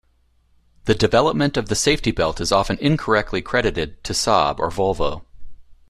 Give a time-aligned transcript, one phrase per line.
[0.85, 5.21] The development of the safety belt is often incorrectly credited to Saab or Volvo.